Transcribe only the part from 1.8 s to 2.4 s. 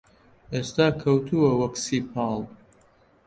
سیپاڵ